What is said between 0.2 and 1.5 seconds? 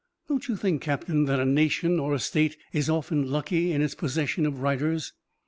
"Don't you think, Captain, that a